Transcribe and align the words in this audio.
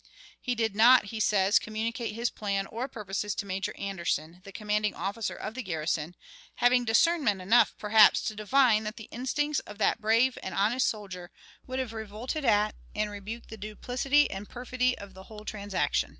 He 0.41 0.55
did 0.55 0.75
not, 0.75 1.05
he 1.13 1.19
says, 1.19 1.59
communicate 1.59 2.15
his 2.15 2.31
plan 2.31 2.65
or 2.65 2.87
purposes 2.87 3.35
to 3.35 3.45
Major 3.45 3.71
Anderson, 3.77 4.41
the 4.43 4.51
commanding 4.51 4.95
officer 4.95 5.35
of 5.35 5.53
the 5.53 5.61
garrison, 5.61 6.15
having 6.55 6.85
discernment 6.85 7.39
enough, 7.39 7.75
perhaps, 7.77 8.23
to 8.23 8.33
divine 8.35 8.83
that 8.85 8.95
the 8.95 9.09
instincts 9.11 9.59
of 9.59 9.77
that 9.77 10.01
brave 10.01 10.39
and 10.41 10.55
honest 10.55 10.87
soldier 10.87 11.29
would 11.67 11.77
have 11.77 11.93
revolted 11.93 12.43
at 12.43 12.73
and 12.95 13.11
rebuked 13.11 13.49
the 13.49 13.57
duplicity 13.57 14.27
and 14.31 14.49
perfidy 14.49 14.97
of 14.97 15.13
the 15.13 15.25
whole 15.25 15.45
transaction. 15.45 16.09